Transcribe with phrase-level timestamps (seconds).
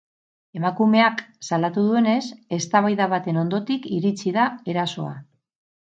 [0.59, 1.19] Emakumeak
[1.49, 2.23] salatu duenez,
[2.59, 5.13] eztabaida baten ondotik iritsi da erasoa.